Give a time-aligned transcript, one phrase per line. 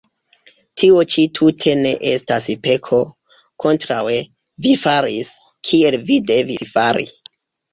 [0.77, 3.01] Tio ĉi tute ne estas peko;
[3.65, 4.17] kontraŭe,
[4.67, 5.33] vi faris,
[5.71, 7.07] kiel vi devis fari.